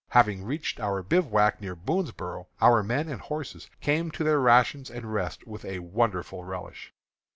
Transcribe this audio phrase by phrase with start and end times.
[0.07, 5.13] Having reached our bivouac near Boonsboro', our men and horses came to their rations and
[5.13, 6.91] rest with a wonderful relish.